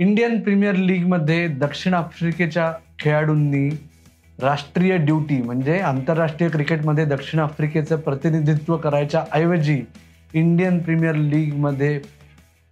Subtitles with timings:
[0.00, 3.68] Indian premier लीगमध्ये दक्षिण आफ्रिकेच्या खेळाडूंनी
[4.38, 9.82] राष्ट्रीय ड्युटी म्हणजे आंतरराष्ट्रीय क्रिकेटमध्ये दक्षिण आफ्रिकेचं प्रतिनिधित्व करायच्या ऐवजी
[10.34, 12.00] इंडियन प्रीमियर लीगमध्ये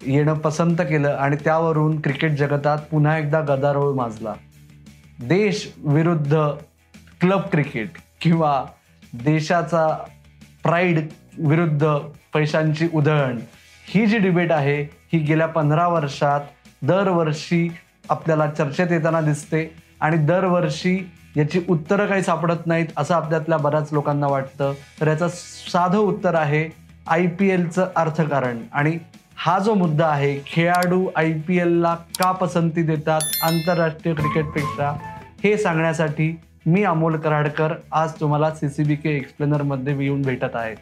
[0.07, 4.35] येणं पसंत केलं आणि त्यावरून क्रिकेट जगतात पुन्हा एकदा गदारोळ माजला.
[5.19, 6.37] देश विरुद्ध
[7.21, 7.89] क्लब क्रिकेट
[8.21, 8.65] किंवा
[9.13, 9.87] देशाचा
[10.63, 10.99] प्राईड
[11.39, 11.87] विरुद्ध
[12.35, 13.39] पैशांची उधळण
[13.87, 16.41] ही जी डिबेट आहे ही गेल्या पंधरा वर्षात
[16.83, 17.69] दरवर्षी
[18.11, 19.69] आपल्याला चर्चेत येताना दिसते
[20.01, 20.99] आणि दरवर्षी
[21.37, 24.73] याची उत्तरं काही सापडत नाहीत असं आपल्यातल्या बऱ्याच लोकांना वाटतं.
[25.01, 25.29] तर याचं
[25.73, 26.69] साधं उत्तर आहे
[27.07, 28.59] आय पी एलचं अर्थकारण.
[28.73, 28.99] आणि
[29.37, 34.91] हा जो मुद्दा आहे खेळाडू आय पी एलला का पसंती देतात आंतरराष्ट्रीय क्रिकेटपेक्षा
[35.45, 36.35] हे सांगण्यासाठी
[36.67, 40.75] मी अमोल कराडकर आज तुम्हाला सी सी बी के एक्सप्लेनरमध्ये येऊन भेटत आहे.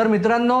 [0.00, 0.58] तर मित्रांनो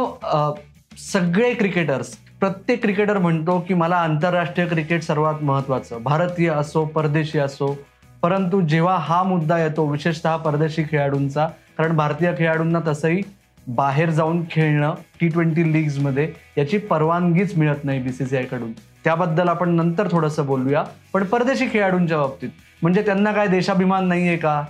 [1.12, 2.08] सगळे क्रिकेटर्स
[2.40, 6.02] प्रत्येक क्रिकेटर म्हणतो की मला आंतरराष्ट्रीय क्रिकेट सर्वात महत्त्वाचं.
[6.02, 7.76] भारतीय असो परदेशी असो
[8.22, 11.46] परंतु जेव्हा हा मुद्दा येतो विशेषतः परदेशी खेळाडूंचा
[11.78, 13.22] कारण भारतीय खेळाडूंना तसंही
[13.66, 18.72] बाहेर जाऊन खेळणं टी ट्वेंटी लीग्समध्ये याची परवानगीच मिळत नाही बी सी सी आयकडून
[19.04, 20.84] त्याबद्दल आपण नंतर थोडंसं बोलूया.
[21.12, 22.50] पण परदेशी खेळाडूंच्या बाबतीत
[22.82, 24.62] म्हणजे त्यांना काय देशाभिमान नाही आहे का?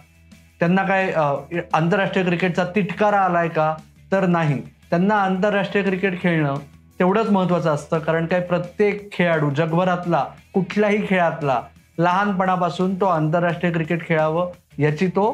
[0.60, 3.74] त्यांना काय आंतरराष्ट्रीय क्रिकेटचा तिटकारा आलाय का?
[4.12, 4.60] तर नाही.
[4.90, 6.54] त्यांना आंतरराष्ट्रीय क्रिकेट खेळणं
[7.00, 11.60] तेवढंच महत्त्वाचं असतं कारण काय प्रत्येक खेळाडू जगभरातला कुठल्याही खेळातला
[11.98, 15.24] लहानपणापासून तो आंतरराष्ट्रीय क्रिकेट खेळावं याची तो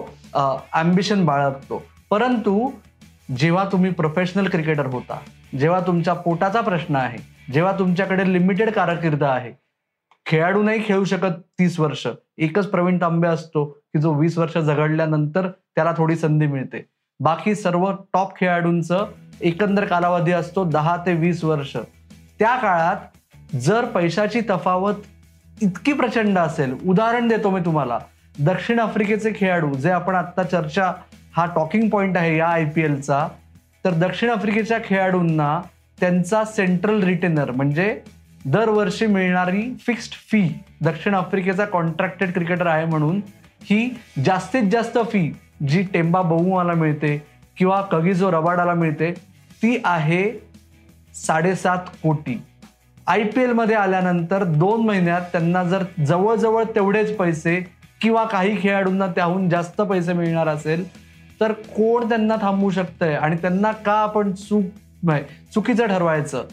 [0.72, 1.82] ॲम्बिशन बाळगतो.
[2.10, 2.70] परंतु
[3.38, 5.18] जेव्हा तुम्ही प्रोफेशनल क्रिकेटर होता
[5.58, 7.18] जेव्हा तुमच्या पोटाचा प्रश्न आहे
[7.52, 9.52] जेव्हा तुमच्याकडे लिमिटेड कारकीर्द आहे
[10.26, 12.06] खेळाडू नाही खेळू शकत तीस वर्ष.
[12.38, 16.84] एकच प्रवीण तांबे असतो की जो वीस वर्ष झगडल्यानंतर त्याला थोडी संधी मिळते.
[17.20, 19.06] बाकी सर्व टॉप खेळाडूंचं
[19.40, 21.76] एकंदर कालावधी असतो दहा ते वीस वर्ष.
[22.38, 27.98] त्या काळात जर पैशाची तफावत इतकी प्रचंड असेल उदाहरण देतो मी तुम्हाला.
[28.38, 30.92] दक्षिण आफ्रिकेचे खेळाडू जे आपण आत्ता चर्चा
[31.36, 33.26] हा टॉकिंग पॉईंट आहे या आय पी एलचा
[33.84, 35.60] तर दक्षिण आफ्रिकेच्या खेळाडूंना
[35.98, 37.98] त्यांचा सेंट्रल रिटेनर म्हणजे
[38.44, 40.42] दरवर्षी मिळणारी फिक्स्ड फी
[40.84, 43.20] दक्षिण आफ्रिकेचा कॉन्ट्रॅक्टेड क्रिकेटर आहे म्हणून
[43.62, 43.88] ही
[44.24, 45.30] जास्तीत जास्त फी
[45.60, 47.16] जी टेंबा बहुमाला मिळते
[47.56, 49.12] किंवा कगिजो रबाडाला मिळते
[49.62, 50.24] ती आहे
[51.14, 52.42] साडेसात कोटी.
[53.06, 57.60] आय पी एलमध्ये आल्यानंतर दोन महिन्यात त्यांना जर जवळजवळ तेवढेच पैसे
[58.02, 60.84] किंवा काही खेळाडूंना त्याहून जास्त पैसे मिळणार असेल
[61.40, 63.14] तर कोण त्यांना थांबवू शकतंय?
[63.14, 64.64] आणि त्यांना का आपण चूक
[65.02, 65.22] नाही,
[65.54, 66.44] चुकीचं ठरवायचं?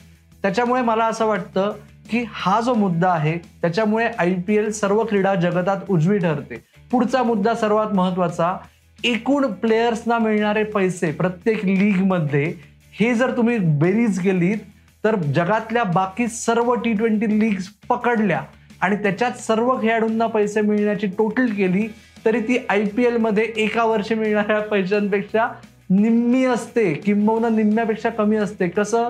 [0.42, 1.72] त्याच्यामुळे मला असं वाटतं
[2.09, 6.63] की हा जो मुद्दा आहे त्याच्यामुळे आय पी एल सर्व क्रीडा जगतात उजवी ठरते.
[6.92, 8.56] पुढचा मुद्दा सर्वात महत्त्वाचा
[9.03, 12.53] एकूण प्लेयर्सना मिळणारे पैसे प्रत्येक लीगमध्ये
[13.00, 14.58] हे जर तुम्ही बेरीज केलीत
[15.03, 18.42] तर जगातल्या बाकी सर्व टी ट्वेंटी लीग्स पकडल्या
[18.81, 21.88] आणि त्याच्यात सर्व खेळाडूंना पैसे मिळण्याची टोटल केली
[22.25, 25.47] तरी ती आय पी एलमध्ये एका वर्षी मिळणाऱ्या पैशांपेक्षा
[25.90, 28.68] निम्मी असते किंबहुना निम्म्यापेक्षा कमी असते.
[28.68, 29.08] कसं?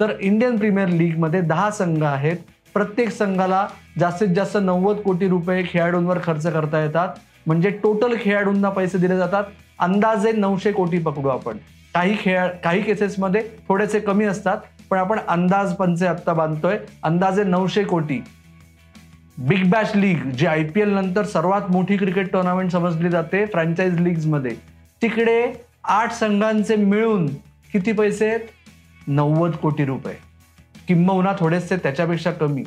[0.00, 2.36] तर इंडियन प्रीमियर लीगमध्ये दहा संघ आहेत.
[2.74, 3.66] प्रत्येक संघाला
[3.98, 7.08] जास्तीत जास्त नव्वद कोटी रुपये खेळाडूंवर खर्च करता येतात.
[7.46, 9.44] म्हणजे टोटल खेळाडूंना पैसे दिले जातात.
[9.78, 11.56] अंदाजे नऊशे कोटी पकडू आपण.
[11.94, 14.58] काही खेळ काही केसेसमध्ये थोडेसे कमी असतात
[14.90, 16.78] पण आपण अंदाज पंचे आत्ता बांधतोय.
[17.02, 18.20] अंदाजे नऊशे कोटी.
[19.38, 24.00] बिग बॅश लीग जी आय पी एल नंतर सर्वात मोठी क्रिकेट टुर्नामेंट समजली जाते फ्रँचाईज
[24.00, 24.54] लीग्समध्ये
[25.02, 25.52] तिकडे
[25.84, 27.26] आठ संघांचे मिळून
[27.72, 28.40] किती पैसे आहेत?
[29.06, 30.14] नव्वद कोटी रुपये.
[30.88, 32.64] किंबहुना थोडेसे त्याच्यापेक्षा कमी.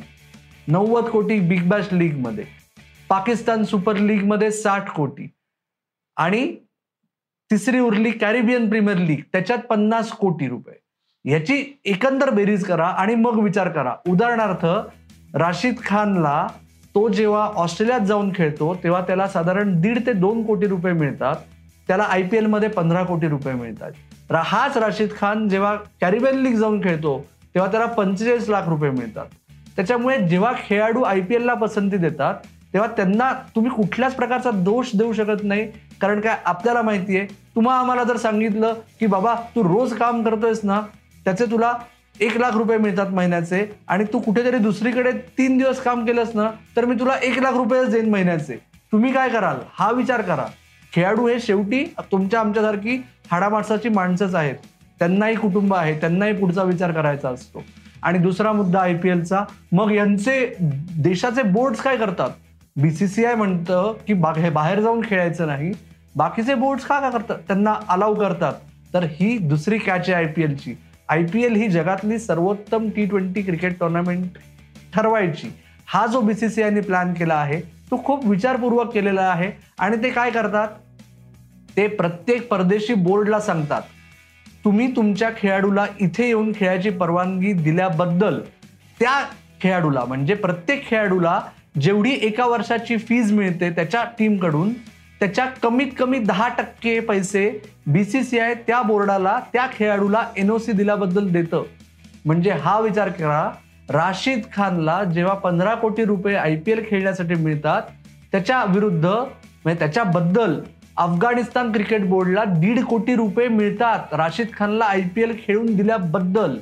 [0.68, 2.44] नव्वद कोटी बिग बॅश लीगमध्ये
[3.10, 5.26] पाकिस्तान सुपर लीगमध्ये साठ कोटी.
[6.16, 6.56] आणि
[7.50, 11.30] तिसरी उरली कॅरिबियन प्रीमियर लीग त्याच्यात पन्नास कोटी रुपये.
[11.30, 13.94] याची एकंदर बेरीज करा आणि मग विचार करा.
[14.08, 14.64] उदाहरणार्थ
[15.36, 16.46] राशीद खानला
[16.94, 21.36] तो जेव्हा ऑस्ट्रेलियात जाऊन खेळतो तेव्हा त्याला साधारण दीड ते दोन कोटी रुपये मिळतात.
[21.88, 23.92] त्याला आय पी एलमध्ये पंधरा कोटी रुपये मिळतात.
[24.32, 27.18] हाच राशीद खान जेव्हा कॅरिबियन लीग जाऊन खेळतो
[27.54, 29.26] तेव्हा त्याला पंचेचाळीस लाख रुपये मिळतात.
[29.76, 32.34] त्याच्यामुळे जेव्हा खेळाडू आय पी एलला पसंती देतात
[32.72, 35.66] तेव्हा त्यांना तुम्ही कुठल्याच प्रकारचा दोष देऊ शकत नाही.
[36.00, 36.36] कारण काय?
[36.44, 37.26] आपल्याला माहिती आहे.
[37.54, 40.80] तुम्हा आम्हाला जर सांगितलं की बाबा तू रोज काम करतोयस ना
[41.24, 41.72] त्याचे तुला
[42.20, 46.84] एक लाख रुपये मिळतात महिन्याचे आणि तू कुठेतरी दुसरीकडे तीन दिवस काम केलंस ना तर
[46.84, 48.58] मी तुला एक लाख रुपयेच देईन महिन्याचे.
[48.92, 49.56] तुम्ही काय कराल?
[49.74, 50.44] हा विचार करा.
[50.92, 54.54] खेळाडू हे शेवटी तुमच्या आमच्यासारखी हाडामाणसाची माणसंच आहेत.
[54.98, 56.00] त्यांनाही कुटुंब आहे.
[56.00, 57.62] त्यांनाही पुढचा विचार करायचा असतो.
[58.02, 59.44] आणि दुसरा मुद्दा आय पी एलचा.
[59.72, 60.54] मग यांचे
[60.98, 62.30] देशाचे बोर्ड्स काय करतात?
[62.76, 65.72] बीसीसीआय म्हणतं की बा हे बाहेर जाऊन खेळायचं नाही.
[66.16, 67.38] बाकीचे बोर्ड्स का का करतात?
[67.48, 68.52] त्यांना अलाव करतात.
[68.94, 70.74] तर ही दुसरी कॅच आहे आय पी एलची
[71.08, 74.38] आय पी एल ही जगातली सर्वोत्तम टी ट्वेंटी क्रिकेट टुर्नामेंट
[74.94, 75.50] ठरवायची.
[75.88, 79.50] हा जो बी सी सी आयने प्लॅन केला आहे तो खूप विचारपूर्वक केलेला आहे.
[79.78, 80.68] आणि ते काय करतात?
[81.76, 83.82] ते प्रत्येक परदेशी बोर्डला सांगतात
[84.64, 88.40] तुम्ही तुमच्या खेळाडूला इथे येऊन खेळायची परवानगी दिल्याबद्दल
[89.00, 89.12] त्या
[89.62, 91.40] खेळाडूला म्हणजे प्रत्येक खेळाडूला
[91.74, 94.72] जेवढी एका वर्षाची फीज मिळते त्याच्या टीमकडून
[95.20, 97.50] त्याच्या कमीत कमी दहा टक्के पैसे
[97.86, 101.62] बी सी सी आय त्या बोर्डाला त्या खेळाडूला एन ओ सी दिल्याबद्दल देतं.
[102.24, 103.50] म्हणजे हा विचार करा
[103.88, 107.82] राशीद खानला जेव्हा पंधरा कोटी रुपये आय पी एल खेळण्यासाठी मिळतात
[108.32, 110.58] त्याच्या विरुद्ध म्हणजे त्याच्याबद्दल
[110.96, 116.56] अफगाणिस्तान क्रिकेट बोर्डला दीड कोटी रुपये मिळतात राशीद खानला आय पी एल खेळून दिल्याबद्दल.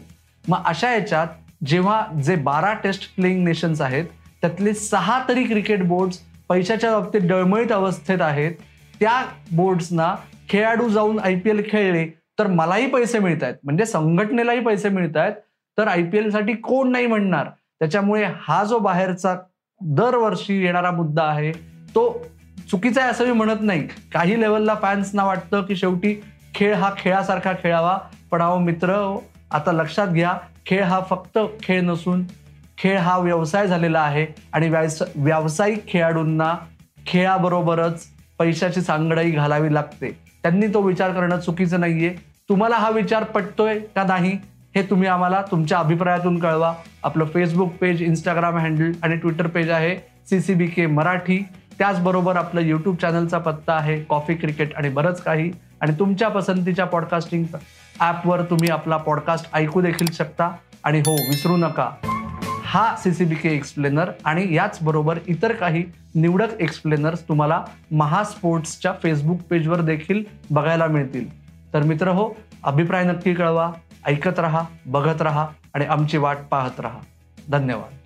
[0.45, 4.05] मग अशा याच्यात जेव्हा जे बारा टेस्ट प्लेईंग नेशन्स आहेत
[4.43, 6.19] त्यातले सहा तरी क्रिकेट बोर्ड्स
[6.49, 8.53] पैशाच्या बाबतीत डळमळीत अवस्थेत आहेत.
[9.01, 10.15] त्या बोर्ड्सना
[10.49, 12.07] खेळाडू जाऊन आय पी एल खेळले
[12.39, 15.33] तर मलाही पैसे मिळत आहेत म्हणजे संघटनेलाही पैसे मिळत आहेत
[15.79, 17.49] तर आय पी एलसाठी कोण नाही म्हणणार.
[17.81, 19.35] त्याच्यामुळे हा जो बाहेरचा
[19.81, 21.53] दरवर्षी येणारा मुद्दा आहे
[21.95, 22.11] तो
[22.71, 23.87] चुकीचा आहे असं मी म्हणत नाही.
[24.13, 26.15] काही लेवलला फॅन्सना वाटतं की शेवटी
[26.55, 27.99] खेळ हा खेळासारखा खेळावा.
[28.31, 28.95] पण अहो मित्र
[29.51, 30.33] आता लक्षात घ्या
[30.67, 32.25] खेळ हा फक्त खेळ नसून
[32.79, 36.55] खेळ हा व्यवसाय झालेला आहे आणि व्यावसायिक खेळाडूंना
[37.07, 38.07] खेळाबरोबरच
[38.39, 40.11] पैशाची सांगडाई घालावी लागते.
[40.43, 42.15] त्यांनी तो विचार करणं चुकीचं नाहीये.
[42.49, 44.37] तुम्हाला हा विचार पटतोय का नाही
[44.75, 46.73] हे तुम्ही आम्हाला तुमच्या अभिप्रायातून कळवा.
[47.05, 49.97] आपलं फेसबुक पेज इंस्टाग्राम हँडल आणि ट्विटर पेज आहे
[50.31, 51.39] C C B K Marathi.
[51.79, 55.51] त्याचबरोबर आपलं यूट्यूब चॅनलचा पत्ता आहे कॉफी क्रिकेट आणि बरंच काही.
[55.81, 57.45] आणि तुमच्या पसंतीच्या पॉडकास्टिंग
[58.01, 60.51] ॲपवर तुम्ही आपला पॉडकास्ट ऐकू देखील शकता.
[60.85, 61.91] आणि हो विसरू नका.
[62.71, 65.85] हा C C B K explainer आणि याचबरोबर इतर काही
[66.15, 71.27] निवडक एक्सप्लेनर्स तुम्हाला महास्पोर्ट्सच्या फेसबुक पेजवर देखील बघायला मिळतील.
[71.73, 72.31] तर मित्र हो
[72.65, 73.73] अभिप्राय नक्की कळवा
[74.07, 76.99] ऐकत रहा बघत रहा आणि आमची वाट पाहत रहा.
[77.49, 77.98] धन्यवाद.